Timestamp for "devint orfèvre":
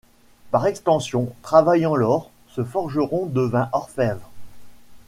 3.27-4.31